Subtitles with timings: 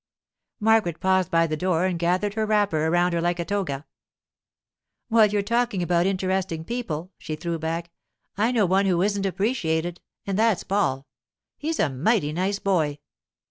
[0.59, 3.85] Margaret paused by the door and gathered her wrapper around her like a toga.
[5.09, 7.91] 'While you're talking about interesting people,' she threw back,
[8.35, 11.05] 'I know one who isn't appreciated, and that's Paul.
[11.55, 12.97] He's a mighty nice boy.